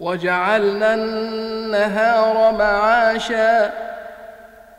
[0.00, 3.70] وجعلنا النهار معاشا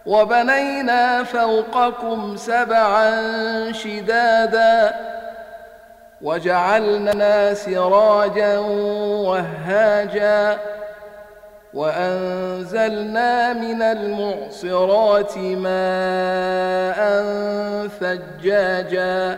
[0.05, 3.11] وبنينا فوقكم سبعا
[3.71, 4.93] شدادا
[6.21, 8.57] وجعلنا سراجا
[9.27, 10.57] وهاجا
[11.73, 16.97] وأنزلنا من المعصرات ماء
[17.99, 19.37] ثجاجا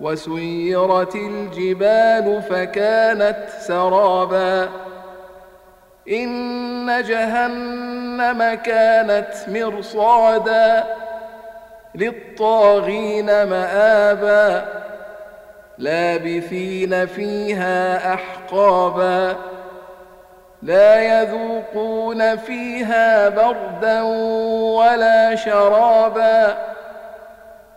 [0.00, 4.68] وسيرت الجبال فكانت سرابا.
[6.10, 10.84] إن جهنم كانت مرصادا
[11.94, 14.64] للطاغين مآبا.
[15.78, 19.36] لابثين فيها أحقابا.
[20.62, 26.73] لا يذوقون فيها بردا ولا شرابا.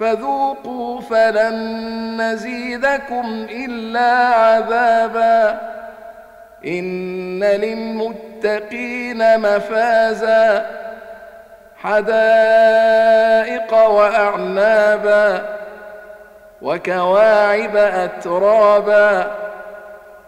[0.00, 5.60] فذوقوا فلن نزيدكم إلا عذابا.
[6.66, 10.66] إن للمتقين مفازا.
[11.82, 15.42] حدائق وأعنابا.
[16.62, 19.30] وكواعب أترابا.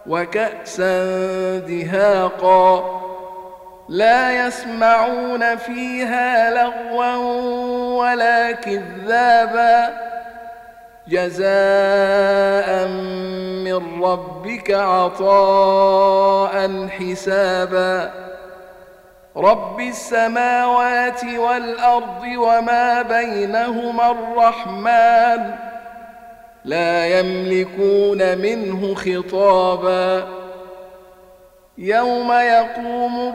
[0.06, 1.04] وكأسا
[1.58, 3.01] دهاقا.
[3.92, 7.16] لا يسمعون فيها لغوا
[7.96, 9.90] ولا كذابا.
[11.08, 12.86] جزاء
[13.64, 16.54] من ربك عطاء
[16.88, 18.10] حسابا.
[19.36, 25.54] رب السماوات والأرض وما بينهما الرحمن.
[26.64, 30.28] لا يملكون منه خطابا.
[31.78, 33.34] يوم يقوم